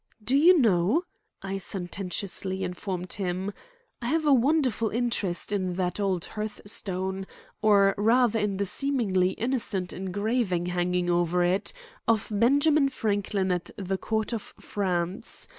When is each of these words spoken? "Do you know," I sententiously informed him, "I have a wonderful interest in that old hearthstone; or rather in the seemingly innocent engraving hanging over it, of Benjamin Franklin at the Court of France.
"Do 0.23 0.35
you 0.35 0.57
know," 0.57 1.03
I 1.43 1.59
sententiously 1.59 2.63
informed 2.63 3.13
him, 3.13 3.53
"I 4.01 4.07
have 4.07 4.25
a 4.25 4.33
wonderful 4.33 4.89
interest 4.89 5.51
in 5.51 5.75
that 5.75 5.99
old 5.99 6.25
hearthstone; 6.25 7.27
or 7.61 7.93
rather 7.99 8.39
in 8.39 8.57
the 8.57 8.65
seemingly 8.65 9.33
innocent 9.33 9.93
engraving 9.93 10.65
hanging 10.65 11.07
over 11.11 11.43
it, 11.43 11.71
of 12.07 12.29
Benjamin 12.31 12.89
Franklin 12.89 13.51
at 13.51 13.69
the 13.77 13.99
Court 13.99 14.33
of 14.33 14.55
France. 14.59 15.47